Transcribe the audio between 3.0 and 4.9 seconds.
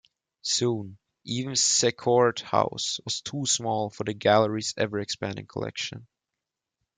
was too small for the gallery's